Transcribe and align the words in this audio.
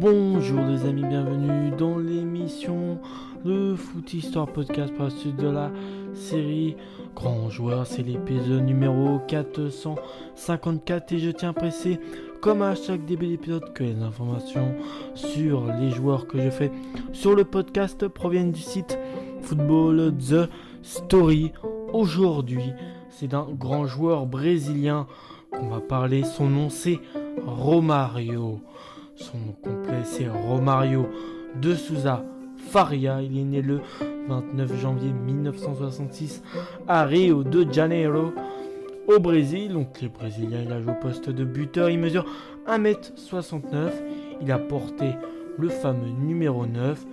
Bonjour 0.00 0.62
les 0.62 0.86
amis, 0.86 1.04
bienvenue 1.04 1.72
dans 1.76 1.98
l'émission 1.98 2.98
de 3.44 3.74
Foot 3.74 4.14
Histoire 4.14 4.50
Podcast 4.50 4.94
pour 4.94 5.04
la 5.04 5.10
de 5.10 5.46
la 5.46 5.70
série 6.14 6.74
Grand 7.14 7.50
Joueur. 7.50 7.86
C'est 7.86 8.02
l'épisode 8.02 8.64
numéro 8.64 9.18
454 9.28 11.12
et 11.12 11.18
je 11.18 11.30
tiens 11.30 11.50
à 11.50 11.52
presser 11.52 12.00
comme 12.40 12.62
à 12.62 12.74
chaque 12.76 13.04
début 13.04 13.26
d'épisode 13.26 13.74
que 13.74 13.84
les 13.84 14.00
informations 14.00 14.74
sur 15.14 15.66
les 15.66 15.90
joueurs 15.90 16.26
que 16.26 16.40
je 16.40 16.48
fais 16.48 16.72
sur 17.12 17.34
le 17.34 17.44
podcast 17.44 18.08
proviennent 18.08 18.52
du 18.52 18.62
site 18.62 18.98
Football 19.42 20.14
The 20.16 20.48
Story. 20.82 21.52
Aujourd'hui, 21.92 22.72
c'est 23.10 23.28
d'un 23.28 23.48
grand 23.50 23.84
joueur 23.84 24.24
brésilien 24.24 25.06
qu'on 25.52 25.68
va 25.68 25.80
parler. 25.80 26.24
Son 26.24 26.48
nom 26.48 26.70
c'est 26.70 27.00
Romario. 27.44 28.62
Son 29.20 29.36
nom 29.36 29.52
complet 29.62 30.02
c'est 30.04 30.28
Romario 30.28 31.06
de 31.60 31.74
Souza 31.74 32.24
Faria. 32.56 33.20
Il 33.20 33.38
est 33.38 33.44
né 33.44 33.60
le 33.60 33.80
29 34.28 34.80
janvier 34.80 35.12
1966 35.12 36.42
à 36.88 37.04
Rio 37.04 37.44
de 37.44 37.70
Janeiro 37.70 38.32
au 39.06 39.18
Brésil. 39.20 39.74
Donc 39.74 40.00
les 40.00 40.08
Brésiliens, 40.08 40.62
il 40.64 40.72
a 40.72 40.80
joué 40.80 40.92
au 40.92 41.00
poste 41.00 41.28
de 41.28 41.44
buteur. 41.44 41.90
Il 41.90 41.98
mesure 41.98 42.24
1m69. 42.66 43.90
Il 44.40 44.50
a 44.50 44.58
porté 44.58 45.10
le 45.58 45.68
fameux 45.68 46.08
numéro 46.08 46.64
9. 46.64 47.04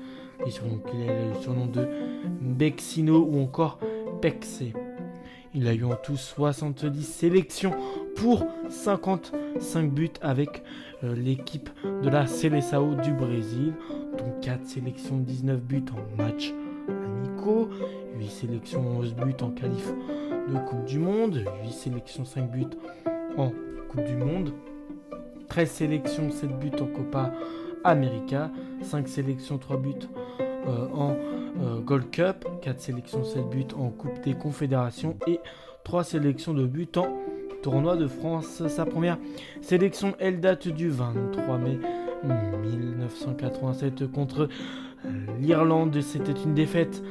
Et 0.45 0.51
surnom, 0.51 0.79
il 0.93 1.09
a 1.09 1.13
le 1.13 1.41
surnom 1.41 1.65
de 1.65 1.87
Bexino 2.39 3.27
ou 3.29 3.41
encore 3.41 3.79
Pexe. 4.21 4.63
Il 5.53 5.67
a 5.67 5.73
eu 5.73 5.83
en 5.83 5.95
tout 5.95 6.15
70 6.15 7.03
sélections 7.03 7.73
pour 8.17 8.45
55 8.69 9.91
buts 9.91 10.09
avec 10.21 10.63
euh, 11.03 11.15
l'équipe 11.15 11.69
de 12.03 12.09
la 12.09 12.25
Seleção 12.27 12.95
du 12.95 13.13
Brésil. 13.13 13.73
Donc 14.17 14.41
4 14.41 14.65
sélections, 14.65 15.17
19 15.17 15.61
buts 15.61 15.85
en 15.93 16.21
match 16.21 16.53
amicaux, 16.89 17.69
8 18.17 18.27
sélections, 18.29 18.83
11 18.99 19.13
buts 19.13 19.43
en 19.43 19.51
qualif 19.51 19.93
de 20.49 20.57
Coupe 20.67 20.85
du 20.85 20.97
Monde, 20.97 21.45
8 21.63 21.71
sélections, 21.71 22.25
5 22.25 22.51
buts 22.51 22.65
en 23.37 23.51
Coupe 23.89 24.03
du 24.03 24.15
Monde, 24.15 24.51
13 25.47 25.69
sélections, 25.69 26.31
7 26.31 26.59
buts 26.59 26.71
en 26.81 26.87
Copa 26.87 27.31
América, 27.83 28.49
5 28.81 29.07
sélections, 29.07 29.59
3 29.59 29.77
buts 29.77 29.93
euh, 30.41 30.87
en 30.93 31.11
euh, 31.61 31.79
Gold 31.81 32.09
Cup, 32.09 32.47
4 32.61 32.79
sélections, 32.79 33.23
7 33.23 33.47
buts 33.49 33.67
en 33.77 33.89
Coupe 33.89 34.19
des 34.23 34.33
Confédérations 34.33 35.15
et 35.27 35.39
3 35.83 36.03
sélections 36.03 36.53
de 36.55 36.65
buts 36.65 36.89
en 36.97 37.07
Tournoi 37.61 37.95
de 37.95 38.07
France. 38.07 38.67
Sa 38.67 38.85
première 38.85 39.17
sélection, 39.61 40.15
elle 40.19 40.39
date 40.39 40.67
du 40.67 40.89
23 40.89 41.57
mai 41.57 41.79
1987 42.23 44.11
contre 44.11 44.49
l'Irlande. 45.39 45.99
C'était 46.01 46.33
une 46.33 46.53
défaite 46.53 47.03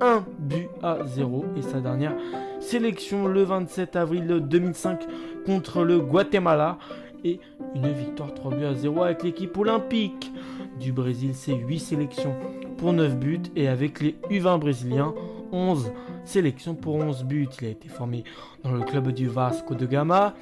1 0.00 0.24
but 0.38 0.68
à 0.82 0.98
0 1.06 1.44
et 1.56 1.62
sa 1.62 1.80
dernière 1.80 2.14
sélection 2.60 3.26
le 3.26 3.42
27 3.42 3.96
avril 3.96 4.26
2005 4.26 5.00
contre 5.46 5.84
le 5.84 6.00
Guatemala 6.00 6.78
et 7.24 7.40
une 7.74 7.90
victoire 7.92 8.34
3 8.34 8.54
buts 8.54 8.64
à 8.64 8.74
0 8.74 9.02
avec 9.02 9.22
l'équipe 9.22 9.56
olympique 9.56 10.32
du 10.78 10.92
Brésil. 10.92 11.30
C'est 11.34 11.54
8 11.54 11.78
sélections 11.78 12.34
pour 12.76 12.92
9 12.92 13.16
buts 13.16 13.42
et 13.56 13.68
avec 13.68 14.00
les 14.00 14.16
U20 14.30 14.58
brésiliens 14.58 15.14
11 15.52 15.92
sélections 16.24 16.74
pour 16.74 16.96
11 16.96 17.24
buts. 17.24 17.48
Il 17.60 17.66
a 17.66 17.70
été 17.70 17.88
formé 17.88 18.24
dans 18.62 18.72
le 18.72 18.80
club 18.80 19.12
du 19.12 19.28
Vasco 19.28 19.74
de 19.74 19.86
Gama 19.86 20.34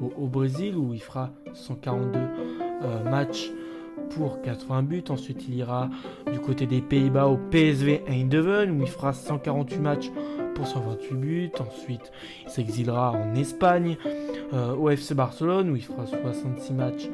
au, 0.00 0.26
Brésil 0.26 0.76
où 0.76 0.94
il 0.94 1.00
fera 1.00 1.30
142 1.54 2.18
euh, 2.18 3.10
matchs 3.10 3.50
pour 4.10 4.40
80 4.42 4.82
buts. 4.82 5.04
Ensuite, 5.08 5.46
il 5.48 5.54
ira 5.54 5.88
du 6.32 6.38
côté 6.40 6.66
des 6.66 6.80
Pays-Bas 6.80 7.26
au 7.26 7.36
PSV 7.36 8.02
Eindhoven 8.08 8.70
où 8.72 8.82
il 8.82 8.88
fera 8.88 9.12
148 9.12 9.78
matchs 9.78 10.10
pour 10.54 10.66
128 10.66 11.14
buts. 11.14 11.50
Ensuite, 11.60 12.12
il 12.44 12.50
s'exilera 12.50 13.12
en 13.12 13.34
Espagne 13.34 13.96
euh, 14.52 14.74
au 14.74 14.90
FC 14.90 15.14
Barcelone 15.14 15.70
où 15.70 15.76
il 15.76 15.82
fera 15.82 16.06
66 16.06 16.72
matchs 16.72 17.08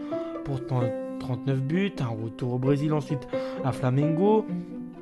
pour 0.45 0.61
39 0.67 1.61
buts. 1.61 1.93
Un 2.01 2.25
retour 2.25 2.55
au 2.55 2.59
Brésil 2.59 2.93
ensuite 2.93 3.29
à 3.65 3.73
Flamengo 3.73 4.47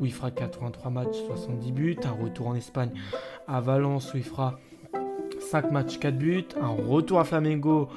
où 0.00 0.06
il 0.06 0.12
fera 0.12 0.30
83 0.30 0.90
matchs, 0.90 1.16
70 1.26 1.72
buts. 1.72 1.96
Un 2.04 2.22
retour 2.22 2.48
en 2.48 2.54
Espagne 2.54 2.90
à 3.48 3.60
Valence 3.60 4.12
où 4.14 4.16
il 4.16 4.24
fera 4.24 4.58
5 5.40 5.70
matchs, 5.70 5.98
4 5.98 6.16
buts. 6.16 6.44
Un 6.60 6.68
retour 6.68 7.20
à 7.20 7.24
Flamengo 7.24 7.88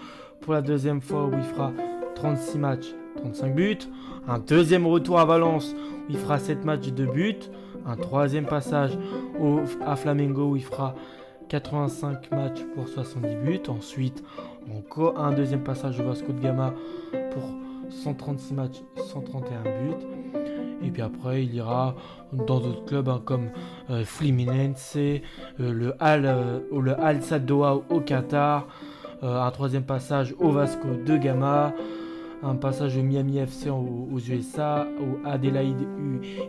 pour 0.42 0.54
la 0.54 0.62
deuxième 0.62 1.02
fois 1.02 1.26
où 1.26 1.34
il 1.34 1.44
fera 1.44 1.72
36 2.16 2.58
matchs, 2.58 2.96
35 3.18 3.56
buts. 3.56 3.78
Un 4.28 4.40
deuxième 4.40 4.86
retour 4.88 5.20
à 5.20 5.26
Valence 5.26 5.74
où 5.74 6.12
il 6.12 6.18
fera 6.18 6.38
7 6.40 6.66
matchs, 6.66 6.90
2 6.90 7.06
buts. 7.06 7.40
Un 7.86 7.96
troisième 7.96 8.46
passage 8.46 8.98
au, 9.40 9.62
à 9.86 9.96
Flamengo 9.96 10.52
où 10.52 10.56
il 10.56 10.64
fera 10.64 10.96
85 11.50 12.32
matchs 12.32 12.64
pour 12.76 12.88
70 12.88 13.36
buts. 13.38 13.70
Ensuite, 13.70 14.24
encore 14.78 15.20
un 15.20 15.32
deuxième 15.32 15.64
passage 15.64 16.00
au 16.00 16.04
Vasco 16.04 16.32
de 16.32 16.40
Gama 16.40 16.74
pour 17.32 17.44
136 17.90 18.54
matchs, 18.54 18.82
131 18.96 19.62
buts. 19.64 20.39
Et 20.82 20.90
puis 20.90 21.02
après, 21.02 21.44
il 21.44 21.54
ira 21.56 21.96
dans 22.32 22.60
d'autres 22.60 22.86
clubs 22.86 23.10
hein, 23.10 23.22
comme 23.24 23.50
euh, 23.90 24.04
euh, 24.22 25.20
le 25.58 25.94
Al, 26.00 26.26
euh, 26.26 26.60
le 26.72 27.00
Al 27.00 27.20
au 27.90 28.00
Qatar, 28.00 28.68
euh, 29.24 29.42
un 29.42 29.52
troisième 29.52 29.84
passage 29.84 30.34
au 30.40 30.52
Vasco 30.52 30.88
de 31.06 31.18
Gama, 31.18 31.74
un 32.44 32.56
passage 32.56 32.98
au 32.98 33.02
Miami 33.02 33.40
FC 33.40 33.70
aux, 33.70 34.20
USA, 34.30 34.88
au 35.00 35.28
Adelaide 35.28 35.86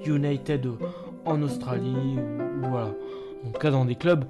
United 0.07 0.69
en 1.25 1.43
Australie, 1.43 2.19
voilà. 2.63 2.91
En 3.47 3.51
tout 3.53 3.59
cas, 3.59 3.71
dans 3.71 3.85
des 3.85 3.95
clubs, 3.95 4.25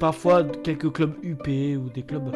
parfois 0.00 0.42
quelques 0.42 0.90
clubs 0.92 1.12
UP 1.22 1.46
ou 1.46 1.90
des 1.90 2.02
clubs 2.02 2.32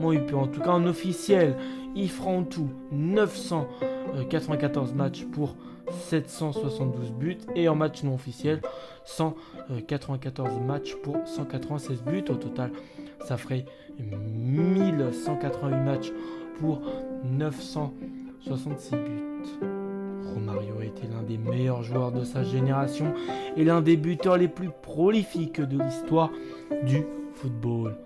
moins 0.00 0.14
UP. 0.14 0.34
En 0.34 0.46
tout 0.46 0.60
cas, 0.60 0.70
en 0.70 0.84
officiel, 0.86 1.56
ils 1.94 2.10
feront 2.10 2.42
tout 2.42 2.68
900. 2.92 3.66
Euh, 4.14 4.24
94 4.24 4.94
matchs 4.94 5.24
pour 5.24 5.56
772 5.90 7.12
buts 7.12 7.38
et 7.54 7.68
en 7.68 7.74
match 7.74 8.02
non 8.02 8.14
officiel 8.14 8.60
194 9.04 10.50
euh, 10.50 10.60
matchs 10.60 10.94
pour 11.02 11.16
196 11.26 12.02
buts. 12.02 12.24
Au 12.28 12.34
total 12.34 12.70
ça 13.24 13.36
ferait 13.36 13.64
1188 13.98 15.76
matchs 15.76 16.12
pour 16.58 16.80
966 17.24 18.90
buts. 18.96 19.66
Romario 20.34 20.80
était 20.82 21.06
l'un 21.06 21.22
des 21.22 21.38
meilleurs 21.38 21.82
joueurs 21.82 22.12
de 22.12 22.24
sa 22.24 22.42
génération 22.42 23.14
et 23.56 23.64
l'un 23.64 23.80
des 23.80 23.96
buteurs 23.96 24.36
les 24.36 24.48
plus 24.48 24.70
prolifiques 24.82 25.60
de 25.60 25.82
l'histoire 25.82 26.30
du 26.84 27.04
football. 27.34 27.96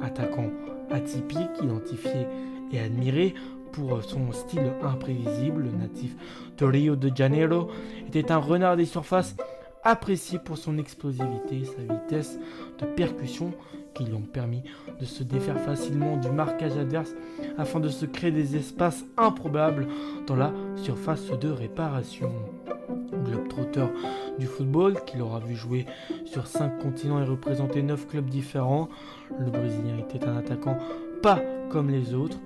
Attaquant 0.00 0.50
atypique 0.90 1.50
identifié 1.62 2.26
et 2.72 2.80
admiré 2.80 3.34
pour 3.72 4.02
son 4.02 4.32
style 4.32 4.72
imprévisible, 4.82 5.70
natif 5.78 6.16
de 6.56 6.64
Rio 6.64 6.96
de 6.96 7.14
Janeiro, 7.14 7.68
était 8.06 8.32
un 8.32 8.38
renard 8.38 8.76
des 8.76 8.86
surfaces 8.86 9.36
apprécié 9.84 10.38
pour 10.38 10.58
son 10.58 10.78
explosivité 10.78 11.60
et 11.60 11.64
sa 11.64 11.94
vitesse 11.94 12.38
de 12.78 12.86
percussion 12.86 13.52
qui 13.94 14.04
lui 14.04 14.14
ont 14.14 14.20
permis 14.20 14.62
de 15.00 15.04
se 15.04 15.22
défaire 15.22 15.58
facilement 15.60 16.16
du 16.16 16.30
marquage 16.30 16.76
adverse 16.76 17.14
afin 17.56 17.80
de 17.80 17.88
se 17.88 18.04
créer 18.04 18.30
des 18.30 18.56
espaces 18.56 19.04
improbables 19.16 19.86
dans 20.26 20.36
la 20.36 20.52
surface 20.76 21.26
de 21.30 21.48
réparation. 21.48 22.32
Globetrotter 23.24 23.86
du 24.38 24.46
football, 24.46 24.96
qu'il 25.04 25.22
aura 25.22 25.40
vu 25.40 25.56
jouer 25.56 25.86
sur 26.24 26.46
5 26.46 26.78
continents 26.78 27.20
et 27.20 27.24
représenter 27.26 27.82
9 27.82 28.06
clubs 28.06 28.28
différents, 28.28 28.88
le 29.38 29.50
Brésilien 29.50 29.98
était 29.98 30.24
un 30.24 30.36
attaquant 30.36 30.78
pas 31.22 31.40
comme 31.70 31.90
les 31.90 32.14
autres, 32.14 32.38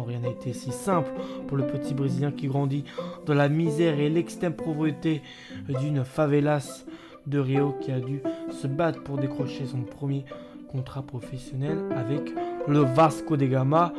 rien 0.00 0.20
n'a 0.20 0.28
été 0.28 0.52
si 0.52 0.72
simple 0.72 1.10
pour 1.46 1.56
le 1.56 1.66
petit 1.66 1.94
Brésilien 1.94 2.32
qui 2.32 2.46
grandit 2.46 2.84
dans 3.26 3.34
la 3.34 3.48
misère 3.48 3.98
et 3.98 4.08
l'extrême 4.08 4.54
pauvreté 4.54 5.22
d'une 5.68 6.04
favelas 6.04 6.84
de 7.26 7.38
Rio 7.38 7.76
qui 7.80 7.92
a 7.92 8.00
dû 8.00 8.22
se 8.50 8.66
battre 8.66 9.02
pour 9.02 9.18
décrocher 9.18 9.66
son 9.66 9.82
premier 9.82 10.24
contrat 10.70 11.02
professionnel 11.02 11.78
avec 11.94 12.32
le 12.66 12.80
Vasco 12.80 13.36
de 13.36 13.46
Gama. 13.46 13.92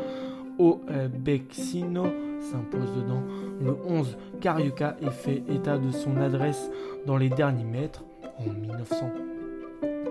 Au 0.59 0.81
euh, 0.91 1.07
Bexino 1.07 2.05
s'impose 2.39 2.95
dedans 2.95 3.23
le 3.59 3.75
11 3.87 4.17
Cariuca 4.39 4.95
et 5.01 5.09
fait 5.09 5.41
état 5.49 5.79
de 5.79 5.89
son 5.91 6.17
adresse 6.17 6.69
dans 7.07 7.17
les 7.17 7.29
derniers 7.29 7.63
mètres 7.63 8.03
en 8.37 9.32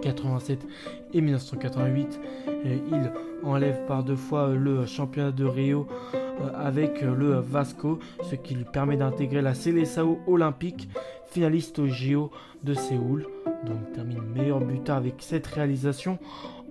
1987 0.02 0.66
et 1.14 1.20
1988 1.20 2.20
il 2.64 3.12
enlève 3.44 3.84
par 3.86 4.02
deux 4.04 4.16
fois 4.16 4.48
le 4.48 4.86
championnat 4.86 5.32
de 5.32 5.44
Rio 5.44 5.86
euh, 6.14 6.48
avec 6.54 7.02
le 7.02 7.40
Vasco, 7.40 7.98
ce 8.22 8.34
qui 8.34 8.54
lui 8.54 8.64
permet 8.64 8.96
d'intégrer 8.96 9.42
la 9.42 9.54
Seleção 9.54 10.18
olympique, 10.26 10.88
finaliste 11.26 11.78
au 11.78 11.86
JO 11.86 12.30
de 12.62 12.74
Séoul. 12.74 13.26
Donc 13.66 13.76
il 13.88 13.92
termine 13.94 14.22
meilleur 14.34 14.60
buteur 14.60 14.96
avec 14.96 15.16
cette 15.18 15.46
réalisation 15.46 16.18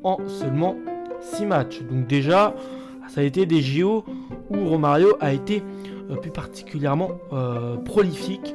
en 0.03 0.17
seulement 0.27 0.75
6 1.21 1.45
matchs. 1.45 1.81
Donc 1.83 2.07
déjà, 2.07 2.55
ça 3.07 3.21
a 3.21 3.23
été 3.23 3.45
des 3.45 3.61
JO 3.61 4.05
où 4.49 4.65
Romario 4.67 5.15
a 5.19 5.33
été 5.33 5.63
plus 6.21 6.31
particulièrement 6.31 7.11
prolifique. 7.85 8.53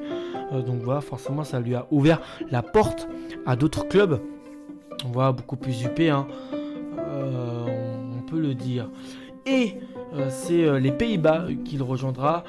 donc 0.52 0.82
voilà, 0.82 1.00
forcément, 1.00 1.43
ça 1.43 1.58
lui 1.58 1.75
a 1.75 1.87
ouvert 1.90 2.20
la 2.50 2.62
porte 2.62 3.08
à 3.46 3.56
d'autres 3.56 3.88
clubs. 3.88 4.20
On 5.04 5.08
voit 5.08 5.32
beaucoup 5.32 5.56
plus 5.56 5.84
UP, 5.84 6.00
hein. 6.00 6.26
on, 6.98 8.22
peut 8.28 8.40
le 8.40 8.54
dire. 8.54 8.88
Et 9.46 9.75
c'est 10.28 10.81
les 10.81 10.90
Pays-Bas 10.90 11.46
qu'il 11.64 11.82
rejoindra. 11.82 12.43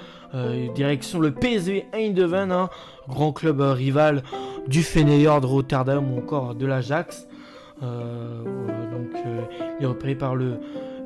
direction 0.73 1.19
le 1.19 1.31
PSV 1.31 1.85
Eindhoven, 1.93 2.51
hein. 2.51 2.69
grand 3.07 3.31
club 3.31 3.61
rival 3.61 4.23
du 4.67 4.83
Feyenoord 4.83 5.41
de 5.41 5.45
Rotterdam 5.45 6.11
ou 6.11 6.17
encore 6.19 6.55
de 6.55 6.65
l'Ajax. 6.65 7.27
Euh, 7.83 8.43
donc 8.43 9.15
euh, 9.25 9.41
il 9.79 9.83
est 9.83 9.87
repéré 9.87 10.15
par 10.15 10.35
le, 10.35 10.55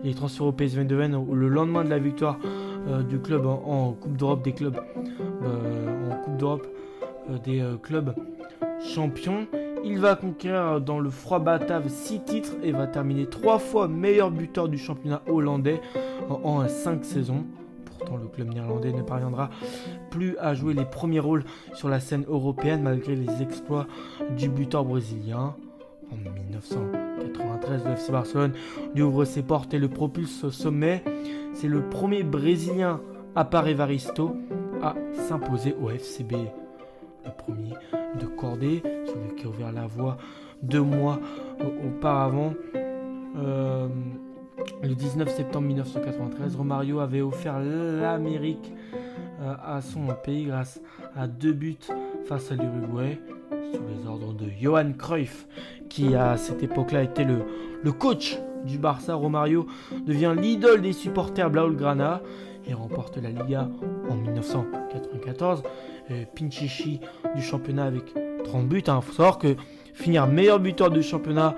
les 0.03 0.13
transferts 0.13 0.45
au 0.47 0.51
PSV 0.53 0.81
Eindhoven 0.81 1.25
le 1.33 1.49
lendemain 1.49 1.83
de 1.83 1.89
la 1.89 1.99
victoire 1.99 2.39
euh, 2.87 3.03
du 3.03 3.19
club 3.19 3.45
en, 3.45 3.91
Coupe 3.91 4.15
d'Europe 4.15 4.41
des 4.43 4.53
clubs 4.53 4.79
en 4.79 6.15
Coupe 6.23 6.37
d'Europe 6.37 6.67
des 7.43 7.63
clubs 7.83 8.13
champions. 8.79 9.47
Il 9.83 9.99
va 9.99 10.15
conquérir 10.15 10.81
dans 10.81 10.99
le 10.99 11.09
froid 11.09 11.39
Batav 11.39 11.89
6 11.89 12.23
titres 12.23 12.53
et 12.63 12.71
va 12.71 12.87
terminer 12.87 13.27
3 13.27 13.59
fois 13.59 13.87
meilleur 13.87 14.31
buteur 14.31 14.69
du 14.69 14.77
championnat 14.77 15.21
hollandais 15.27 15.81
en 16.29 16.67
5 16.67 17.03
saisons 17.03 17.45
le 18.17 18.27
club 18.27 18.53
néerlandais 18.53 18.91
ne 18.91 19.01
parviendra 19.01 19.49
plus 20.09 20.37
à 20.37 20.53
jouer 20.53 20.73
les 20.73 20.85
premiers 20.85 21.19
rôles 21.19 21.43
sur 21.73 21.89
la 21.89 21.99
scène 21.99 22.25
européenne 22.27 22.81
malgré 22.81 23.15
les 23.15 23.41
exploits 23.41 23.87
du 24.37 24.49
buteur 24.49 24.85
brésilien. 24.85 25.55
En 26.11 26.15
1993, 26.15 27.85
le 27.85 27.91
FC 27.91 28.11
Barcelone 28.11 28.53
lui 28.95 29.01
ouvre 29.01 29.23
ses 29.23 29.43
portes 29.43 29.73
et 29.73 29.79
le 29.79 29.87
propulse 29.87 30.43
au 30.43 30.51
sommet. 30.51 31.03
C'est 31.53 31.69
le 31.69 31.87
premier 31.89 32.23
Brésilien 32.23 32.99
à 33.35 33.45
part 33.45 33.67
Evaristo 33.67 34.35
à 34.81 34.95
s'imposer 35.13 35.73
au 35.81 35.89
FCB. 35.89 36.33
Le 37.25 37.31
premier 37.31 37.73
de 38.19 38.25
Cordée, 38.25 38.81
celui 39.05 39.35
qui 39.35 39.45
a 39.45 39.49
ouvert 39.49 39.71
la 39.71 39.85
voie 39.85 40.17
deux 40.61 40.81
mois 40.81 41.19
auparavant. 41.85 42.53
Euh, 43.37 43.87
le 44.83 44.95
19 44.95 45.29
septembre 45.35 45.67
1993, 45.67 46.55
Romario 46.55 46.99
avait 46.99 47.21
offert 47.21 47.59
l'Amérique 47.59 48.73
euh, 49.41 49.53
à 49.63 49.81
son 49.81 50.07
pays 50.23 50.45
grâce 50.45 50.81
à 51.15 51.27
deux 51.27 51.53
buts 51.53 51.77
face 52.25 52.51
à 52.51 52.55
l'Uruguay 52.55 53.19
sous 53.73 53.81
les 53.87 54.07
ordres 54.07 54.33
de 54.33 54.49
Johan 54.59 54.91
Cruyff, 54.93 55.47
qui 55.89 56.15
à 56.15 56.37
cette 56.37 56.61
époque-là 56.61 57.03
était 57.03 57.23
le, 57.23 57.91
coach 57.91 58.37
du 58.65 58.77
Barça. 58.77 59.15
Romario 59.15 59.65
devient 60.05 60.35
l'idole 60.39 60.81
des 60.81 60.93
supporters 60.93 61.49
Blaugrana 61.49 62.21
et 62.67 62.73
remporte 62.73 63.17
la 63.17 63.29
Liga 63.29 63.69
en 64.09 64.15
1994. 64.15 65.63
Euh, 66.11 66.25
Pinchichi 66.35 66.99
du 67.35 67.41
championnat 67.41 67.85
avec 67.85 68.03
30 68.43 68.67
buts. 68.67 68.79
Il 68.79 68.85
savoir 68.85 69.37
que 69.37 69.55
finir 69.93 70.27
meilleur 70.27 70.59
buteur 70.59 70.89
du 70.89 71.03
championnat 71.03 71.55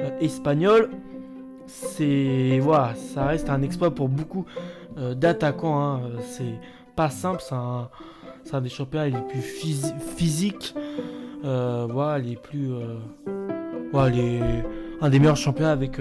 euh, 0.00 0.18
espagnol, 0.20 0.90
c'est 1.66 2.58
voilà, 2.60 2.94
ça 2.94 3.26
reste 3.26 3.48
un 3.48 3.62
exploit 3.62 3.94
pour 3.94 4.08
beaucoup 4.08 4.44
euh, 4.98 5.14
d'attaquants. 5.14 5.80
Hein. 5.80 6.00
C'est 6.22 6.58
pas 6.96 7.10
simple, 7.10 7.42
c'est 7.42 7.54
un, 7.54 8.60
des 8.60 8.68
championnats 8.68 9.08
les 9.08 9.22
plus 9.22 9.40
physiques, 9.40 10.74
voilà, 11.42 12.18
les 12.18 12.36
plus, 12.36 12.70
voilà, 13.90 14.14
les, 14.14 14.40
un 15.00 15.10
des 15.10 15.18
meilleurs 15.18 15.36
championnats 15.36 15.72
avec, 15.72 15.98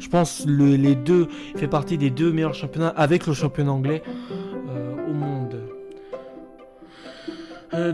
je 0.00 0.08
pense 0.08 0.44
les 0.46 0.96
deux, 0.96 1.28
il 1.54 1.60
fait 1.60 1.68
partie 1.68 1.96
des 1.96 2.10
deux 2.10 2.32
meilleurs 2.32 2.54
championnats 2.54 2.88
avec 2.88 3.28
le 3.28 3.32
championnat 3.32 3.70
anglais 3.70 4.02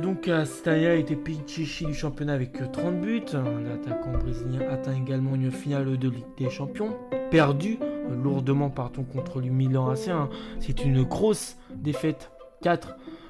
donc 0.01 0.31
cette 0.45 0.69
année 0.69 0.87
a 0.87 0.95
été 0.95 1.17
Pichichi 1.17 1.87
du 1.87 1.95
championnat 1.95 2.35
avec 2.35 2.53
30 2.73 3.01
buts. 3.01 3.23
L'attaquant 3.33 4.13
brésilien 4.13 4.61
atteint 4.71 4.95
également 4.95 5.35
une 5.35 5.51
finale 5.51 5.97
de 5.97 6.09
Ligue 6.09 6.25
des 6.39 6.51
Champions 6.51 6.97
perdu 7.31 7.79
euh, 7.83 8.15
lourdement 8.23 8.71
partons 8.71 9.03
contre 9.05 9.41
le 9.41 9.49
Milan 9.49 9.89
AC. 9.89 10.09
Hein. 10.09 10.29
C'est 10.61 10.85
une 10.85 11.03
grosse 11.03 11.57
défaite 11.75 12.31
4-0 12.63 12.89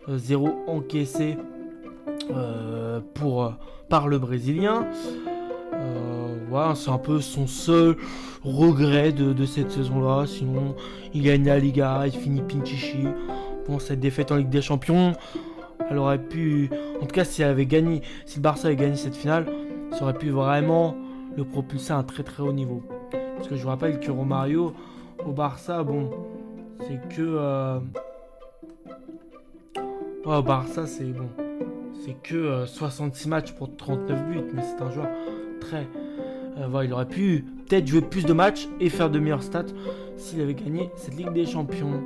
euh, 0.08 0.50
encaissée 0.66 1.36
euh, 2.30 3.00
pour, 3.14 3.54
par 3.88 4.08
le 4.08 4.18
Brésilien. 4.18 4.86
voilà, 6.50 6.74
c'est 6.74 6.90
un 6.90 6.98
peu 6.98 7.20
son 7.20 7.46
seul 7.46 7.96
regret 8.42 9.12
de, 9.12 9.46
cette 9.46 9.70
saison-là. 9.70 10.26
Sinon, 10.26 10.76
il 11.14 11.22
gagne 11.22 11.44
la 11.46 11.58
Liga, 11.58 12.02
il 12.06 12.12
finit 12.12 12.42
Pinchichi. 12.42 13.06
Bon, 13.66 13.78
cette 13.78 14.00
défaite 14.00 14.30
en 14.30 14.36
Ligue 14.36 14.50
des 14.50 14.60
Champions, 14.60 15.14
elle 15.90 15.98
aurait 15.98 16.22
pu. 16.22 16.70
En 17.00 17.06
tout 17.06 17.14
cas, 17.14 17.24
si 17.24 17.42
elle 17.42 17.50
avait 17.50 17.66
gagné, 17.66 18.02
si 18.26 18.36
le 18.36 18.42
Barça 18.42 18.68
avait 18.68 18.76
gagné 18.76 18.96
cette 18.96 19.16
finale, 19.16 19.46
ça 19.92 20.02
aurait 20.02 20.18
pu 20.18 20.30
vraiment 20.30 20.96
le 21.36 21.44
propulser 21.44 21.92
à 21.92 21.98
un 21.98 22.02
très 22.02 22.22
très 22.22 22.42
haut 22.42 22.52
niveau. 22.52 22.82
Parce 23.36 23.48
que 23.48 23.56
je 23.56 23.62
vous 23.62 23.68
rappelle 23.68 24.00
que 24.00 24.10
Romario 24.10 24.74
au 25.24 25.32
Barça, 25.32 25.82
bon, 25.82 26.10
c'est 26.80 27.00
que. 27.08 27.22
Euh... 27.22 27.80
au 30.24 30.42
Barça, 30.42 30.86
c'est 30.86 31.04
bon. 31.04 31.28
C'est 32.04 32.20
que 32.22 32.66
66 32.66 33.26
euh, 33.26 33.30
matchs 33.30 33.52
pour 33.52 33.74
39 33.76 34.28
buts, 34.28 34.40
mais 34.52 34.62
c'est 34.62 34.82
un 34.82 34.90
joueur 34.90 35.08
très. 35.60 35.86
Euh, 36.58 36.66
voilà, 36.68 36.86
il 36.86 36.92
aurait 36.92 37.08
pu 37.08 37.44
peut-être 37.66 37.86
jouer 37.86 38.02
plus 38.02 38.24
de 38.24 38.32
matchs 38.32 38.68
et 38.80 38.90
faire 38.90 39.10
de 39.10 39.18
meilleures 39.18 39.42
stats 39.42 39.64
s'il 40.16 40.40
avait 40.40 40.54
gagné 40.54 40.90
cette 40.96 41.16
Ligue 41.16 41.32
des 41.32 41.46
Champions. 41.46 42.02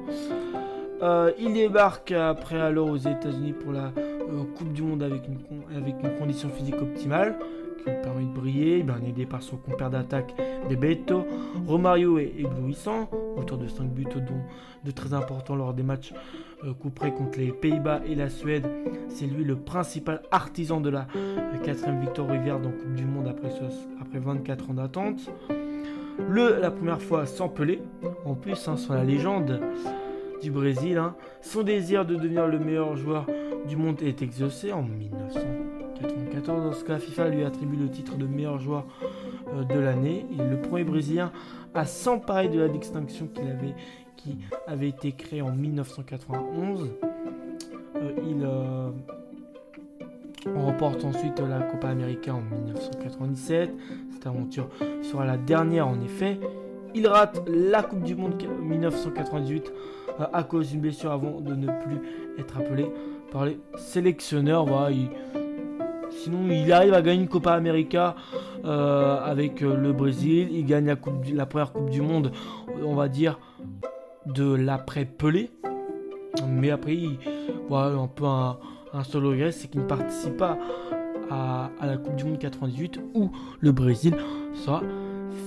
Euh, 1.03 1.33
il 1.39 1.53
débarque 1.53 2.13
après 2.13 2.61
alors 2.61 2.91
aux 2.91 2.97
États-Unis 2.97 3.53
pour 3.53 3.73
la 3.73 3.93
Coupe 4.57 4.73
du 4.73 4.83
Monde 4.83 5.03
avec 5.03 5.23
une, 5.29 6.19
condition 6.19 6.49
physique 6.49 6.81
optimale 6.81 7.39
qui 7.79 7.91
lui 7.91 7.97
permet 8.03 8.25
de 8.25 8.33
briller, 8.33 8.83
bien 8.83 9.01
aidé 9.07 9.25
par 9.25 9.43
son 9.43 9.57
compère 9.57 9.91
d'attaque 9.91 10.35
de 10.69 10.75
Beto. 10.75 11.25
Romario 11.67 12.19
est 12.19 12.33
éblouissant, 12.37 13.09
autour 13.37 13.59
de 13.59 13.69
5 13.69 13.85
buts 13.85 14.05
dont 14.15 14.43
de 14.85 14.91
très 14.91 15.13
importants 15.15 15.57
lors 15.57 15.75
des 15.75 15.83
matchs 15.83 16.13
euh, 16.65 16.73
contre 16.75 17.39
les 17.39 17.53
Pays-Bas 17.53 18.01
et 18.07 18.15
la 18.15 18.29
Suède. 18.29 18.67
C'est 19.09 19.27
lui 19.27 19.45
le 19.45 19.57
principal 19.57 20.23
artisan 20.31 20.81
de 20.81 20.91
la 20.91 21.07
euh, 21.17 21.59
quatrième 21.65 22.01
victoire 22.01 22.29
rivière 22.29 22.59
dans 22.61 22.71
Coupe 22.71 22.95
du 22.95 23.05
Monde 23.05 23.29
après, 23.29 23.51
après 24.01 24.19
24 24.19 24.71
ans 24.71 24.75
d'attente. 24.75 25.31
Le, 26.29 26.59
la 26.61 26.71
première 26.71 27.01
fois 27.01 27.27
sans 27.27 27.49
Pelé, 27.49 27.81
en 28.25 28.35
plus, 28.35 28.67
hein, 28.67 28.77
sur 28.77 28.95
la 28.95 29.05
légende 29.05 29.61
du 30.41 30.51
Brésil. 30.51 30.99
Hein. 30.99 31.15
Son 31.41 31.63
désir 31.63 32.05
de 32.05 32.15
devenir 32.15 32.47
le 32.47 32.59
meilleur 32.59 32.97
joueur 32.97 33.27
du 33.69 33.77
monde 33.77 34.03
est 34.03 34.23
exaucé 34.23 34.73
en 34.73 34.83
1900. 34.83 35.41
94, 36.01 36.65
lorsque 36.65 36.89
la 36.89 36.99
FIFA 36.99 37.29
lui 37.29 37.45
attribue 37.45 37.77
le 37.77 37.91
titre 37.91 38.17
de 38.17 38.27
meilleur 38.27 38.59
joueur 38.59 38.85
euh, 39.55 39.65
de 39.65 39.79
l'année. 39.79 40.27
Il 40.31 40.41
est 40.41 40.49
le 40.49 40.61
premier 40.61 40.85
Brésilien 40.85 41.33
à 41.75 41.85
s'emparer 41.85 42.49
de 42.49 42.59
la 42.59 42.69
distinction 42.69 43.27
qu'il 43.27 43.49
avait, 43.49 43.75
qui 44.17 44.39
avait 44.67 44.89
été 44.89 45.13
créée 45.13 45.43
en 45.43 45.53
1991. 45.53 46.91
Euh, 47.97 48.13
il 48.27 48.45
euh, 48.45 48.91
remporte 50.55 51.05
ensuite 51.05 51.41
la 51.41 51.61
Copa 51.63 51.89
América 51.89 52.35
en 52.35 52.41
1997. 52.41 53.71
Cette 54.13 54.27
aventure 54.27 54.69
sera 55.03 55.25
la 55.25 55.37
dernière 55.37 55.89
en 55.89 56.01
effet. 56.01 56.39
Il 56.95 57.07
rate 57.07 57.43
la 57.49 57.83
Coupe 57.83 58.03
du 58.03 58.15
Monde 58.15 58.43
1998 58.63 59.73
à 60.33 60.43
cause 60.43 60.71
d'une 60.71 60.81
blessure 60.81 61.13
avant 61.13 61.41
de 61.41 61.55
ne 61.55 61.67
plus 61.67 62.01
être 62.39 62.59
appelé 62.59 62.87
par 63.31 63.47
les 63.47 63.59
sélectionneurs. 63.77 64.67
Sinon, 66.11 66.49
il 66.51 66.73
arrive 66.73 66.95
à 66.95 67.03
gagner 67.03 67.23
une 67.23 67.29
Copa 67.29 67.53
América 67.53 68.17
euh, 68.65 69.21
avec 69.23 69.63
euh, 69.63 69.77
le 69.77 69.93
Brésil. 69.93 70.49
Il 70.51 70.65
gagne 70.65 70.87
la, 70.87 70.97
première 71.47 71.73
Coupe 71.73 71.91
du 71.91 72.01
Monde, 72.01 72.33
on 72.83 72.95
va 72.95 73.09
dire, 73.09 73.39
de 74.27 74.55
l'après-Pelé. 74.55 75.51
Mais 76.49 76.71
après, 76.71 76.97
voilà, 77.69 77.97
un 77.97 78.07
peu 78.07 78.25
un, 78.25 78.57
seul 79.05 79.27
regret, 79.27 79.53
c'est 79.53 79.69
qu'il 79.69 79.83
ne 79.83 79.87
participe 79.87 80.37
pas 80.37 80.59
à, 81.31 81.71
la 81.83 81.97
Coupe 81.99 82.17
du 82.17 82.25
Monde 82.25 82.39
98 82.39 83.01
où 83.15 83.31
le 83.61 83.73
Brésil 83.73 84.17
sera 84.55 84.83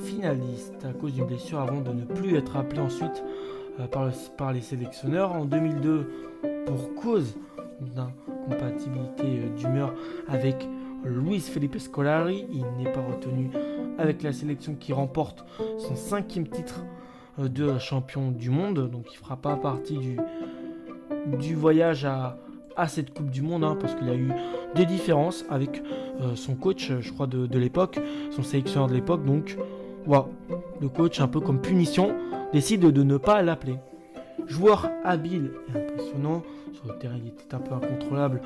finaliste 0.06 0.86
à 0.86 0.94
cause 0.94 1.14
d'une 1.14 1.26
blessure 1.26 1.60
avant 1.60 1.82
de 1.82 1.92
ne 1.92 2.06
plus 2.06 2.36
être 2.36 2.56
appelé 2.56 2.80
ensuite 2.82 3.24
par, 3.88 4.10
par 4.38 4.54
les 4.54 4.62
sélectionneurs. 4.62 5.34
En 5.34 5.46
2002, 5.46 6.08
pour 6.66 6.94
cause 6.96 7.36
d'incompatibilité 7.82 9.24
euh, 9.24 9.50
d'humeur 9.56 9.94
avec 10.28 10.68
Luis 11.04 11.40
Felipe 11.40 11.78
Scolari. 11.80 12.46
Il 12.52 12.66
n'est 12.78 12.92
pas 12.92 13.02
retenu 13.02 13.50
avec 13.98 14.24
la 14.24 14.34
sélection 14.34 14.76
qui 14.76 14.94
remporte 14.94 15.46
son 15.78 15.96
cinquième 15.96 16.48
titre 16.48 16.86
euh, 17.40 17.48
de 17.48 17.78
champion 17.80 18.32
du 18.32 18.50
monde. 18.50 18.90
Donc 18.90 19.08
il 19.12 19.18
fera 19.18 19.38
pas 19.38 19.56
partie 19.56 19.98
du, 21.40 21.56
voyage 21.56 22.06
à, 22.06 22.38
cette 22.88 23.14
Coupe 23.14 23.30
du 23.30 23.42
Monde, 23.42 23.64
hein, 23.64 23.78
parce 23.80 23.94
qu'il 23.96 24.10
a 24.10 24.16
eu 24.16 24.32
des 24.76 24.86
différences 24.86 25.46
avec 25.50 25.84
euh, 26.22 26.36
son 26.36 26.56
coach, 26.56 26.92
je 27.00 27.12
crois, 27.12 27.28
de, 27.28 27.46
de 27.46 27.60
l'époque, 27.60 28.00
son 28.32 28.44
sélectionneur 28.44 28.88
de 28.88 28.94
l'époque. 28.96 29.24
Donc, 29.24 29.58
voilà, 30.06 30.26
le 30.80 30.90
coach, 30.90 31.20
un 31.20 31.28
peu 31.28 31.40
comme 31.40 31.62
punition, 31.62 32.16
décide 32.54 32.82
de 32.82 33.04
ne 33.04 33.18
pas 33.18 33.42
l'appeler. 33.42 33.78
Joueur 34.48 34.90
habile 35.04 35.52
et 35.74 35.78
impressionnant. 35.78 36.44
Sur 36.74 36.88
le 36.88 36.98
terrain, 36.98 37.16
il 37.18 37.28
était 37.28 37.54
un 37.54 37.60
peu 37.60 37.74
incontrôlable. 37.74 38.42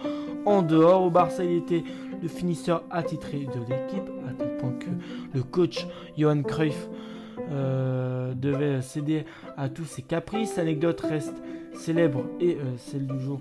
En 0.45 0.61
dehors, 0.61 1.03
au 1.03 1.09
Barça, 1.09 1.43
il 1.43 1.57
était 1.57 1.83
le 2.21 2.27
finisseur 2.27 2.83
attitré 2.89 3.39
de 3.39 3.59
l'équipe, 3.59 4.09
à 4.27 4.33
tel 4.33 4.57
point 4.57 4.71
que 4.71 4.89
le 5.33 5.43
coach 5.43 5.87
Johan 6.17 6.41
Cruyff 6.43 6.89
euh, 7.51 8.33
devait 8.33 8.81
céder 8.81 9.25
à 9.57 9.69
tous 9.69 9.85
ses 9.85 10.01
caprices. 10.01 10.57
L'anecdote 10.57 11.01
reste 11.01 11.41
célèbre 11.73 12.25
et 12.39 12.55
euh, 12.55 12.77
celle 12.77 13.07
du 13.07 13.19
jour 13.19 13.39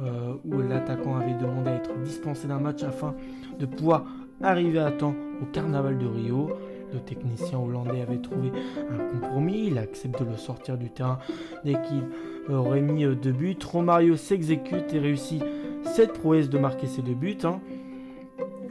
euh, 0.00 0.34
où 0.44 0.60
l'attaquant 0.60 1.16
avait 1.16 1.34
demandé 1.34 1.70
à 1.70 1.74
être 1.74 1.96
dispensé 2.02 2.48
d'un 2.48 2.58
match 2.58 2.82
afin 2.82 3.14
de 3.58 3.66
pouvoir 3.66 4.04
arriver 4.42 4.78
à 4.78 4.90
temps 4.90 5.14
au 5.42 5.46
carnaval 5.46 5.98
de 5.98 6.06
Rio. 6.06 6.50
Le 6.92 7.00
technicien 7.00 7.58
hollandais 7.58 8.02
avait 8.02 8.18
trouvé 8.18 8.52
un 8.90 8.98
compromis, 9.12 9.68
il 9.68 9.78
accepte 9.78 10.22
de 10.22 10.28
le 10.28 10.36
sortir 10.36 10.76
du 10.76 10.90
terrain 10.90 11.18
dès 11.64 11.74
qu'il 11.82 12.54
aurait 12.54 12.80
mis 12.80 13.04
deux 13.16 13.32
buts. 13.32 13.56
Romario 13.64 14.16
s'exécute 14.16 14.92
et 14.92 14.98
réussit 14.98 15.42
cette 15.84 16.12
prouesse 16.12 16.48
de 16.48 16.58
marquer 16.58 16.86
ses 16.86 17.02
deux 17.02 17.14
buts. 17.14 17.38
Hein. 17.44 17.60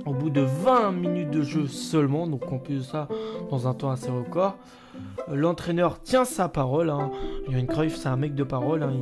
Au 0.06 0.14
bout 0.14 0.30
de 0.30 0.42
20 0.42 0.92
minutes 0.92 1.32
de 1.32 1.42
jeu 1.42 1.68
seulement, 1.68 2.26
donc 2.26 2.52
on 2.52 2.58
peut 2.58 2.80
ça 2.80 3.08
dans 3.50 3.68
un 3.68 3.74
temps 3.74 3.92
assez 3.92 4.10
record. 4.10 4.58
L'entraîneur 5.32 6.02
tient 6.02 6.26
sa 6.26 6.50
parole. 6.50 6.90
Hein. 6.90 7.12
Johan 7.48 7.66
Cruyff, 7.66 7.96
c'est 7.96 8.10
un 8.10 8.16
mec 8.16 8.34
de 8.34 8.44
parole. 8.44 8.84
Hein. 8.84 8.94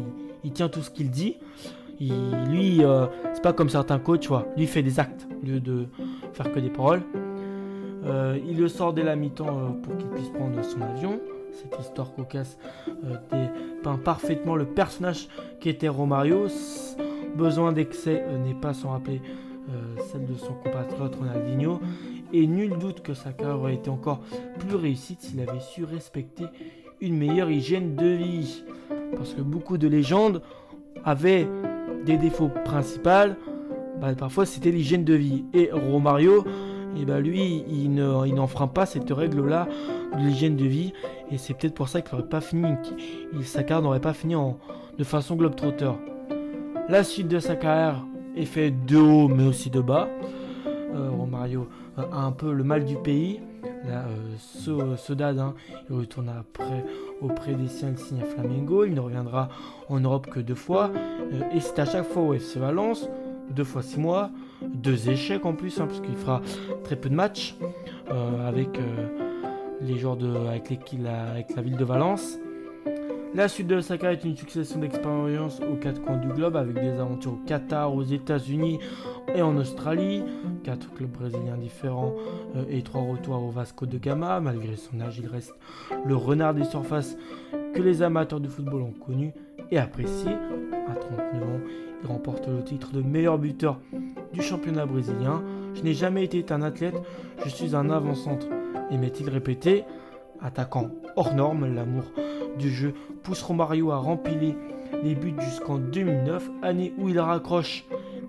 Il, 0.43 0.51
tient 0.51 0.69
tout 0.69 0.81
ce 0.81 0.89
qu'il 0.89 1.09
dit. 1.09 1.37
lui, 1.99 2.83
euh, 2.83 3.05
c'est 3.33 3.43
pas 3.43 3.53
comme 3.53 3.69
certains 3.69 3.99
coachs. 3.99 4.27
Lui, 4.29 4.63
il 4.63 4.67
fait 4.67 4.83
des 4.83 4.99
actes 4.99 5.27
au 5.41 5.45
lieu 5.45 5.59
de 5.59 5.87
faire 6.33 6.51
que 6.51 6.59
des 6.59 6.69
paroles. 6.69 7.03
Euh, 8.07 8.39
il 8.47 8.57
le 8.57 8.67
sort 8.67 8.93
dès 8.93 9.03
la 9.03 9.15
mi-temps 9.15 9.47
euh, 9.47 9.69
pour 9.83 9.97
qu'il 9.97 10.07
puisse 10.09 10.29
prendre 10.29 10.63
son 10.63 10.81
avion. 10.81 11.19
Cette 11.53 11.79
histoire 11.79 12.13
cocasse 12.13 12.57
dépeint 13.31 13.97
parfaitement 13.97 14.55
le 14.55 14.65
personnage 14.65 15.27
qui 15.59 15.69
était 15.69 15.87
Romario. 15.87 16.47
Besoin 17.35 17.71
d'excès 17.71 18.23
n'est 18.45 18.53
pas 18.53 18.73
sans 18.73 18.89
rappeler 18.89 19.21
celle 20.11 20.25
de 20.25 20.35
son 20.35 20.53
compatriote 20.53 21.15
Ronaldinho 21.15 21.79
et 22.33 22.45
nul 22.45 22.77
doute 22.77 23.01
que 23.01 23.13
sa 23.13 23.31
carrière 23.31 23.57
aurait 23.57 23.75
été 23.75 23.89
encore 23.89 24.21
plus 24.59 24.75
réussite 24.75 25.21
s'il 25.21 25.39
avait 25.39 25.59
su 25.59 25.83
respecter 25.83 26.45
une 27.01 27.17
meilleure 27.17 27.49
hygiène 27.49 27.95
de 27.95 28.07
vie. 28.07 28.63
Parce 29.15 29.33
que 29.33 29.41
beaucoup 29.41 29.77
de 29.77 29.87
légendes 29.87 30.41
avaient 31.05 31.47
des 32.05 32.17
défauts 32.17 32.51
principaux, 32.65 33.33
bah, 33.99 34.13
parfois 34.17 34.45
c'était 34.45 34.71
l'hygiène 34.71 35.03
de 35.03 35.13
vie. 35.13 35.45
Et 35.53 35.69
Romario, 35.71 36.45
et 36.97 37.01
eh 37.01 37.05
bah 37.05 37.19
lui, 37.19 37.63
il, 37.69 37.93
n'enfreint 37.93 38.67
pas 38.67 38.87
cette 38.87 39.11
règle-là 39.11 39.67
de 40.13 40.25
l'hygiène 40.25 40.55
de 40.55 40.65
vie. 40.65 40.93
Et 41.31 41.37
c'est 41.37 41.53
peut-être 41.53 41.75
pour 41.75 41.89
ça 41.89 42.01
qu'il 42.01 42.17
n'aurait 42.17 42.27
pas 42.27 42.41
fini, 42.41 42.73
sa 43.43 43.61
carrière 43.61 43.83
n'aurait 43.83 43.99
pas 43.99 44.13
fini 44.13 44.33
en, 44.33 44.57
de 44.97 45.03
façon 45.03 45.35
globe-trotter. 45.35 45.91
La 46.89 47.03
suite 47.03 47.27
de 47.27 47.37
sa 47.37 47.55
carrière 47.55 48.03
est 48.35 48.45
faite 48.45 48.85
de 48.85 48.97
haut 48.97 49.27
mais 49.27 49.45
aussi 49.45 49.69
de 49.69 49.79
bas. 49.79 50.07
Euh, 50.65 51.11
Romario 51.11 51.67
euh, 51.99 52.03
un 52.11 52.31
peu 52.31 52.51
le 52.51 52.63
mal 52.63 52.83
du 52.83 52.95
pays. 52.95 53.41
Là, 53.87 54.05
euh, 54.07 55.39
hein, 55.39 55.53
il 55.89 55.95
retourne 55.95 56.29
après 56.29 56.83
auprès 57.21 57.53
des 57.53 57.67
siens, 57.67 57.93
il 58.11 58.25
Flamengo. 58.25 58.85
Il 58.85 58.95
ne 58.95 58.99
reviendra 58.99 59.49
en 59.87 59.99
Europe 59.99 60.27
que 60.27 60.39
deux 60.39 60.55
fois. 60.55 60.91
Et 61.53 61.59
c'est 61.59 61.77
à 61.79 61.85
chaque 61.85 62.05
fois 62.05 62.23
au 62.23 62.33
FC 62.33 62.59
Valence, 62.59 63.07
deux 63.49 63.63
fois 63.63 63.81
six 63.81 63.99
mois, 63.99 64.31
deux 64.61 65.09
échecs 65.09 65.45
en 65.45 65.53
plus, 65.53 65.79
hein, 65.79 65.87
parce 65.87 66.01
qu'il 66.01 66.15
fera 66.15 66.41
très 66.83 66.95
peu 66.95 67.09
de 67.09 67.15
matchs 67.15 67.55
avec 68.45 68.79
les 69.81 69.97
joueurs 69.97 70.17
de, 70.17 70.35
avec, 70.47 71.55
la 71.55 71.61
ville 71.61 71.77
de 71.77 71.85
Valence. 71.85 72.39
La 73.35 73.47
suite 73.47 73.67
de 73.67 73.81
sa 73.81 73.97
carrière 73.97 74.19
est 74.19 74.25
une 74.25 74.35
succession 74.35 74.79
d'expériences 74.79 75.59
aux 75.59 75.75
quatre 75.75 76.01
coins 76.01 76.17
du 76.17 76.29
globe 76.29 76.55
avec 76.55 76.75
des 76.75 76.89
aventures 76.89 77.33
au 77.33 77.45
Qatar, 77.45 77.93
aux 77.93 78.03
États-Unis 78.03 78.79
et 79.35 79.41
en 79.41 79.57
Australie. 79.57 80.23
Quatre 80.63 80.91
clubs 80.93 81.11
brésiliens 81.11 81.57
différents 81.57 82.15
euh, 82.55 82.63
et 82.69 82.81
trois 82.81 83.01
retours 83.01 83.43
au 83.43 83.51
Vasco 83.51 83.85
de 83.85 83.97
Gama. 83.97 84.39
Malgré 84.39 84.75
son 84.77 85.01
âge, 85.01 85.19
il 85.19 85.27
reste 85.27 85.53
le 86.05 86.15
renard 86.15 86.53
des 86.53 86.63
surfaces 86.63 87.17
que 87.73 87.81
les 87.81 88.01
amateurs 88.01 88.39
de 88.39 88.47
football 88.47 88.81
ont 88.81 88.93
connu 89.05 89.33
et 89.71 89.77
apprécié. 89.77 90.31
À 90.87 90.95
39 90.95 91.43
ans, 91.43 91.61
il 92.01 92.07
remporte 92.07 92.47
le 92.47 92.63
titre 92.63 92.91
de 92.93 93.01
meilleur 93.01 93.37
buteur 93.37 93.79
du 94.33 94.41
championnat 94.41 94.85
brésilien. 94.85 95.43
Je 95.73 95.81
n'ai 95.83 95.93
jamais 95.93 96.23
été 96.23 96.45
un 96.51 96.61
athlète, 96.61 96.95
je 97.43 97.49
suis 97.49 97.75
un 97.75 97.89
avant-centre. 97.89 98.47
Aimait-il 98.91 99.29
répéter 99.29 99.83
Attaquant 100.41 100.91
hors 101.15 101.33
norme, 101.33 101.73
l'amour 101.73 102.03
du 102.57 102.69
jeu 102.69 102.93
pousse 103.23 103.41
Romario 103.41 103.91
à 103.91 103.97
remplir 103.97 104.55
les 105.03 105.15
buts 105.15 105.33
jusqu'en 105.39 105.77
2009, 105.77 106.49
année 106.61 106.93
où 106.97 107.09
il 107.09 107.19
raccroche 107.19 107.85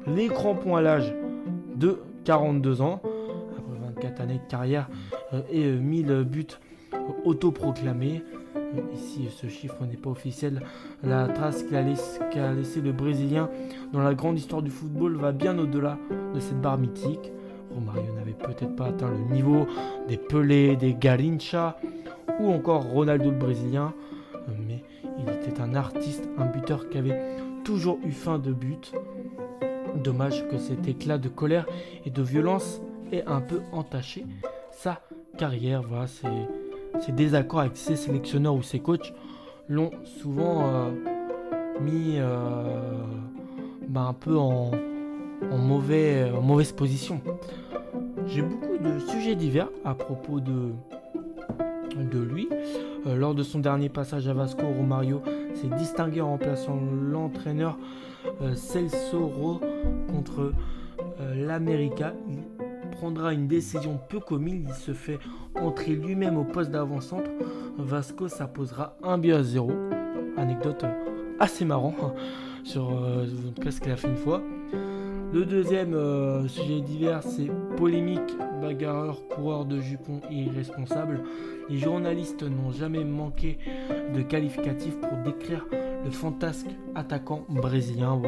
les 0.06 0.28
crampons 0.28 0.76
à 0.76 0.82
l'âge 0.82 1.14
de 1.76 2.00
42 2.24 2.82
ans, 2.82 3.00
après 3.56 3.78
24 3.94 4.20
années 4.20 4.40
de 4.44 4.50
carrière 4.50 4.88
euh, 5.32 5.42
et 5.50 5.70
1000 5.70 6.10
euh, 6.10 6.24
buts 6.24 6.46
autoproclamés. 7.24 8.22
Ici, 8.92 9.28
ce 9.30 9.46
chiffre 9.46 9.84
n'est 9.86 9.96
pas 9.96 10.10
officiel. 10.10 10.60
La 11.02 11.28
trace 11.28 11.62
qu'a 11.62 11.82
laissé, 11.82 12.80
le 12.80 12.92
Brésilien 12.92 13.48
dans 13.92 14.00
la 14.00 14.14
grande 14.14 14.38
histoire 14.38 14.62
du 14.62 14.70
football 14.70 15.16
va 15.16 15.32
bien 15.32 15.58
au-delà 15.58 15.98
de 16.34 16.40
cette 16.40 16.60
barre 16.60 16.78
mythique. 16.78 17.32
Romario 17.74 18.12
n'avait 18.14 18.32
peut-être 18.32 18.74
pas 18.76 18.86
atteint 18.86 19.10
le 19.10 19.34
niveau 19.34 19.66
des 20.08 20.16
Pelé, 20.16 20.76
des 20.76 20.94
Garincha 20.94 21.78
ou 22.40 22.50
encore 22.50 22.84
Ronaldo 22.84 23.30
le 23.30 23.36
Brésilien, 23.36 23.94
mais 24.66 24.82
il 25.18 25.28
était 25.32 25.60
un 25.60 25.74
artiste, 25.74 26.28
un 26.38 26.46
buteur 26.46 26.88
qui 26.88 26.98
avait 26.98 27.36
toujours 27.64 27.98
eu 28.04 28.12
faim 28.12 28.38
de 28.38 28.52
but. 28.52 28.92
Dommage 30.02 30.46
que 30.48 30.58
cet 30.58 30.86
éclat 30.88 31.18
de 31.18 31.28
colère 31.28 31.66
et 32.04 32.10
de 32.10 32.22
violence 32.22 32.80
ait 33.12 33.24
un 33.26 33.40
peu 33.40 33.60
entaché 33.72 34.26
sa 34.70 35.00
carrière. 35.36 35.82
Voilà, 35.82 36.06
ses, 37.00 37.12
désaccords 37.12 37.60
avec 37.60 37.76
ses 37.76 37.96
sélectionneurs 37.96 38.54
ou 38.54 38.62
ses 38.62 38.80
coachs 38.80 39.12
l'ont 39.68 39.90
souvent 40.04 40.66
euh, 40.66 40.90
mis 41.80 42.14
euh, 42.16 43.02
bah, 43.88 44.02
un 44.02 44.12
peu 44.12 44.36
en, 44.36 44.70
mauvais, 45.56 46.30
en 46.30 46.42
mauvaise 46.42 46.72
position. 46.72 47.20
J'ai 48.26 48.42
beaucoup 48.42 48.78
de 48.78 48.98
sujets 48.98 49.34
divers 49.34 49.68
à 49.84 49.94
propos 49.94 50.40
de, 50.40 50.72
lui. 52.12 52.48
Euh, 53.06 53.16
lors 53.16 53.34
de 53.34 53.42
son 53.42 53.58
dernier 53.58 53.88
passage 53.88 54.28
à 54.28 54.34
Vasco, 54.34 54.66
Romario 54.66 55.22
s'est 55.54 55.74
distingué 55.76 56.20
en 56.20 56.30
remplaçant 56.30 56.78
l'entraîneur 57.10 57.78
euh, 58.42 58.54
Celsoro 58.54 59.60
contre 60.08 60.52
l'América. 61.34 62.14
Prendra 62.98 63.32
une 63.32 63.46
décision 63.46 64.00
peu 64.08 64.18
commune. 64.18 64.64
Il 64.68 64.74
se 64.74 64.92
fait 64.92 65.20
entrer 65.54 65.92
lui-même 65.92 66.36
au 66.36 66.44
poste 66.44 66.70
d'avant-centre. 66.70 67.30
Vasco 67.78 68.26
s'apposera 68.26 68.96
1 69.04 69.18
but 69.18 69.32
à 69.32 69.42
0. 69.42 69.70
Anecdote 70.36 70.84
assez 71.38 71.64
marrant 71.64 71.94
hein, 72.02 72.12
sur 72.64 72.90
ce 73.70 73.80
qu'il 73.80 73.92
a 73.92 73.96
fait 73.96 74.08
une 74.08 74.16
fois. 74.16 74.42
Le 75.32 75.44
deuxième 75.44 75.94
sujet 76.48 76.80
divers, 76.80 77.22
c'est 77.22 77.50
polémique, 77.76 78.36
bagarreur, 78.60 79.20
coureur 79.28 79.64
de 79.64 79.78
jupons 79.78 80.20
irresponsable. 80.30 81.22
Les 81.68 81.78
journalistes 81.78 82.42
n'ont 82.42 82.72
jamais 82.72 83.04
manqué 83.04 83.58
de 84.14 84.22
qualificatifs 84.22 84.98
pour 85.00 85.18
décrire 85.18 85.66
le 86.04 86.10
fantasque 86.10 86.70
attaquant 86.96 87.44
brésilien. 87.48 88.20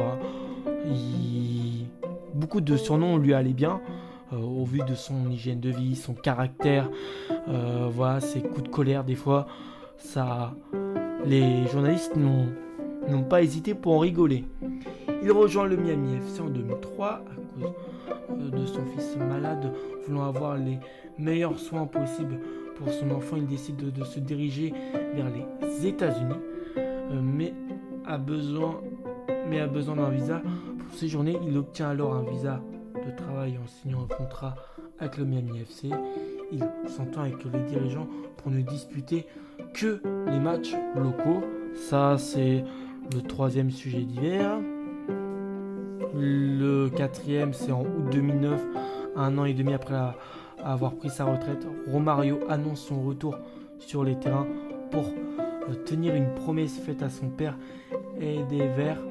Beaucoup 2.35 2.61
de 2.61 2.77
surnoms 2.77 3.17
lui 3.17 3.33
allaient 3.33 3.53
bien. 3.53 3.81
Euh, 4.33 4.37
au 4.37 4.63
vu 4.63 4.79
de 4.87 4.95
son 4.95 5.29
hygiène 5.29 5.59
de 5.59 5.69
vie, 5.69 5.95
son 5.95 6.13
caractère, 6.13 6.89
euh, 7.49 7.89
voilà, 7.91 8.21
ses 8.21 8.41
coups 8.41 8.63
de 8.63 8.69
colère 8.69 9.03
des 9.03 9.15
fois, 9.15 9.45
ça, 9.97 10.53
les 11.25 11.67
journalistes 11.67 12.15
n'ont 12.15 13.23
pas 13.23 13.41
hésité 13.41 13.73
pour 13.73 13.93
en 13.93 13.99
rigoler. 13.99 14.45
Il 15.23 15.31
rejoint 15.31 15.65
le 15.65 15.75
Miami 15.75 16.15
FC 16.15 16.41
en 16.41 16.47
2003 16.47 17.07
à 17.07 17.19
cause 17.19 17.73
euh, 18.31 18.49
de 18.49 18.65
son 18.65 18.85
fils 18.85 19.17
malade, 19.17 19.73
voulant 20.07 20.23
avoir 20.23 20.57
les 20.57 20.79
meilleurs 21.17 21.59
soins 21.59 21.85
possibles 21.85 22.39
pour 22.77 22.89
son 22.89 23.11
enfant, 23.11 23.35
il 23.35 23.45
décide 23.45 23.75
de, 23.75 24.03
se 24.03 24.19
diriger 24.19 24.73
vers 25.13 25.27
les 25.29 25.87
États-Unis, 25.87 26.33
mais 27.21 27.53
a 28.07 28.17
besoin, 28.17 28.81
mais 29.47 29.59
a 29.59 29.67
besoin 29.67 29.97
d'un 29.97 30.09
visa 30.09 30.41
pour 30.79 30.97
séjourner. 30.97 31.37
Il 31.47 31.55
obtient 31.57 31.89
alors 31.89 32.15
un 32.15 32.23
visa 32.23 32.59
de 33.05 33.11
travail 33.11 33.57
en 33.57 33.67
signant 33.67 34.03
un 34.03 34.15
contrat 34.15 34.55
avec 34.99 35.17
le 35.17 35.25
Miami 35.25 35.59
FC. 35.61 35.89
Il 36.51 36.67
s'entend 36.87 37.21
avec 37.21 37.43
les 37.45 37.59
dirigeants 37.61 38.07
pour 38.37 38.51
ne 38.51 38.61
disputer 38.61 39.25
que 39.73 40.01
les 40.27 40.39
matchs 40.39 40.73
locaux. 40.95 41.43
Ça, 41.75 42.17
c'est 42.17 42.63
le 43.13 43.21
troisième 43.21 43.71
sujet 43.71 44.01
d'hiver. 44.01 44.59
Le 46.13 46.89
quatrième, 46.89 47.53
c'est 47.53 47.71
en 47.71 47.81
août 47.81 48.09
2009, 48.11 48.61
un 49.15 49.37
an 49.37 49.45
et 49.45 49.53
demi 49.53 49.73
après 49.73 49.95
avoir 50.63 50.93
pris 50.93 51.09
sa 51.09 51.25
retraite, 51.25 51.65
Romario 51.87 52.39
annonce 52.49 52.81
son 52.81 53.01
retour 53.01 53.37
sur 53.79 54.03
les 54.03 54.19
terrains 54.19 54.47
pour 54.91 55.05
tenir 55.85 56.13
une 56.13 56.33
promesse 56.35 56.77
faite 56.79 57.01
à 57.01 57.09
son 57.09 57.29
père 57.29 57.57
et 58.19 58.43
des 58.49 58.67
Verts 58.67 59.01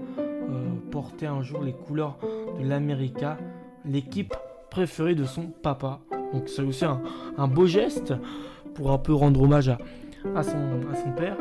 porter 0.91 1.27
un 1.27 1.43
jour 1.43 1.63
les 1.63 1.73
couleurs 1.73 2.19
de 2.59 2.69
l'América, 2.69 3.39
l'équipe 3.85 4.35
préférée 4.71 5.15
de 5.15 5.25
son 5.25 5.47
papa. 5.47 6.01
Donc 6.33 6.49
c'est 6.49 6.63
aussi 6.63 6.85
un, 6.85 7.49
beau 7.49 7.67
geste 7.67 8.15
pour 8.75 8.93
un 8.93 8.99
peu 8.99 9.13
rendre 9.13 9.43
hommage 9.43 9.69
à, 9.69 10.43
son, 10.43 10.59
à 10.93 10.95
son 10.95 11.13
père. 11.13 11.37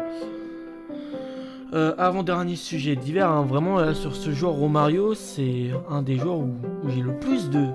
Euh, 1.71 1.93
avant-dernier 1.99 2.55
sujet 2.55 2.95
d'hiver, 2.95 3.29
hein, 3.29 3.43
vraiment 3.43 3.93
sur 3.93 4.15
ce 4.15 4.31
joueur 4.31 4.53
Romario, 4.53 5.13
c'est 5.13 5.69
un 5.87 6.01
des 6.01 6.17
joueurs 6.17 6.39
où, 6.39 6.55
j'ai 6.87 7.01
le 7.01 7.19
plus 7.19 7.51
de, 7.51 7.67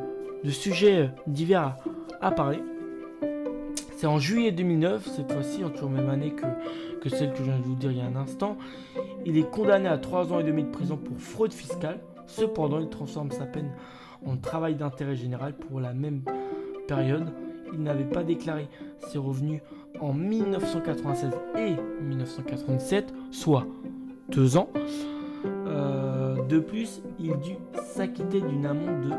sujets 0.50 1.10
d'hiver 1.28 1.76
à, 2.20 2.32
parler. 2.32 2.60
C'est 3.96 4.08
en 4.08 4.18
juillet 4.18 4.50
2009, 4.50 5.06
cette 5.06 5.32
fois-ci, 5.32 5.62
en 5.62 5.70
toujours 5.70 5.90
même 5.90 6.10
année 6.10 6.32
que, 6.32 6.46
que 7.00 7.08
celle 7.08 7.30
que 7.32 7.38
je 7.38 7.44
viens 7.44 7.58
de 7.58 7.62
vous 7.62 7.76
dire 7.76 7.92
il 7.92 7.98
y 7.98 8.00
a 8.00 8.06
un 8.06 8.16
instant. 8.16 8.56
Il 9.24 9.38
est 9.38 9.48
condamné 9.48 9.88
à 9.88 9.98
3 9.98 10.32
ans 10.32 10.40
et 10.40 10.44
demi 10.44 10.64
de 10.64 10.70
prison 10.70 10.96
pour 10.96 11.16
fraude 11.16 11.52
fiscale. 11.52 12.00
Cependant, 12.26 12.80
il 12.80 12.88
transforme 12.88 13.30
sa 13.30 13.44
peine 13.44 13.70
travail 14.36 14.74
d'intérêt 14.74 15.16
général 15.16 15.54
pour 15.54 15.80
la 15.80 15.92
même 15.92 16.22
période. 16.86 17.32
Il 17.72 17.82
n'avait 17.82 18.04
pas 18.04 18.22
déclaré 18.22 18.68
ses 19.08 19.18
revenus 19.18 19.60
en 20.00 20.12
1996 20.12 21.30
et 21.56 21.76
1987, 22.02 23.12
soit 23.30 23.66
deux 24.28 24.56
ans. 24.56 24.68
Euh, 25.66 26.42
de 26.46 26.58
plus, 26.58 27.02
il 27.18 27.36
dut 27.38 27.56
s'acquitter 27.84 28.40
d'une 28.40 28.66
amende 28.66 29.18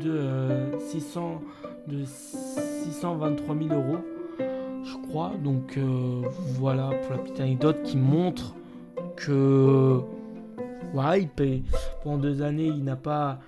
de, 0.00 0.06
de, 0.06 0.78
600, 0.78 1.40
euh, 1.64 1.68
de 1.92 2.04
623 2.04 3.56
000 3.56 3.68
euros, 3.74 3.98
je 4.84 5.08
crois. 5.08 5.32
Donc 5.42 5.76
euh, 5.76 6.22
voilà 6.58 6.90
pour 7.02 7.12
la 7.12 7.18
petite 7.18 7.40
anecdote 7.40 7.82
qui 7.82 7.96
montre 7.96 8.54
que 9.16 10.00
il 10.94 11.28
paye. 11.28 11.64
Pendant 12.02 12.18
deux 12.18 12.42
années, 12.42 12.66
il 12.66 12.84
n'a 12.84 12.96
pas, 12.96 13.38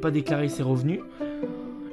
pas 0.00 0.10
déclaré 0.10 0.48
ses 0.48 0.62
revenus. 0.62 1.00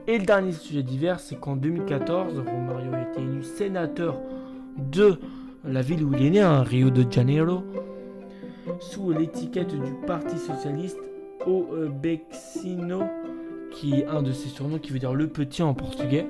Et 0.07 0.17
le 0.17 0.25
dernier 0.25 0.51
sujet 0.51 0.83
divers, 0.83 1.19
c'est 1.19 1.39
qu'en 1.39 1.55
2014, 1.55 2.39
Romario 2.39 2.93
a 2.93 3.01
été 3.01 3.21
élu 3.21 3.43
sénateur 3.43 4.17
de 4.77 5.19
la 5.63 5.81
ville 5.81 6.03
où 6.03 6.13
il 6.13 6.25
est 6.25 6.29
né, 6.31 6.41
hein, 6.41 6.63
Rio 6.63 6.89
de 6.89 7.09
Janeiro, 7.09 7.63
sous 8.79 9.11
l'étiquette 9.11 9.69
du 9.69 9.93
Parti 10.07 10.37
Socialiste 10.37 10.97
au 11.45 11.67
Bexino, 12.01 13.03
qui 13.71 13.99
est 13.99 14.05
un 14.05 14.21
de 14.21 14.31
ses 14.31 14.49
surnoms 14.49 14.79
qui 14.79 14.91
veut 14.91 14.99
dire 14.99 15.13
le 15.13 15.27
petit 15.27 15.61
en 15.61 15.73
portugais. 15.73 16.25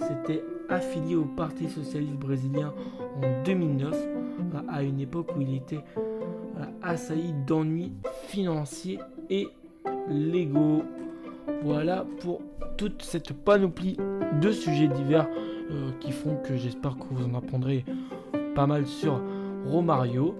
C'était 0.00 0.42
affilié 0.68 1.14
au 1.14 1.24
Parti 1.24 1.68
Socialiste 1.68 2.14
Brésilien 2.14 2.72
en 3.22 3.42
2009, 3.44 3.96
à 4.68 4.82
une 4.82 5.00
époque 5.00 5.28
où 5.36 5.40
il 5.40 5.54
était 5.54 5.80
assailli 6.82 7.32
d'ennuis 7.46 7.92
financiers 8.28 8.98
et 9.28 9.48
légaux. 10.08 10.82
Voilà 11.62 12.04
pour 12.20 12.40
toute 12.76 13.02
cette 13.02 13.32
panoplie 13.32 13.96
de 14.40 14.50
sujets 14.52 14.88
divers 14.88 15.28
euh, 15.70 15.90
qui 16.00 16.12
font 16.12 16.36
que 16.36 16.56
j'espère 16.56 16.96
que 16.96 17.04
vous 17.10 17.24
en 17.26 17.34
apprendrez 17.34 17.84
pas 18.54 18.66
mal 18.66 18.86
sur 18.86 19.20
Romario. 19.66 20.34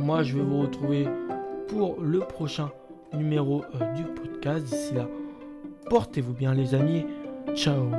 Moi, 0.00 0.22
je 0.22 0.36
vais 0.36 0.42
vous 0.42 0.60
retrouver 0.60 1.08
pour 1.68 2.00
le 2.00 2.20
prochain 2.20 2.70
numéro 3.12 3.64
euh, 3.80 3.94
du 3.94 4.04
podcast. 4.04 4.64
D'ici 4.64 4.94
là, 4.94 5.08
portez-vous 5.88 6.34
bien 6.34 6.54
les 6.54 6.74
amis. 6.74 7.04
Ciao 7.54 7.90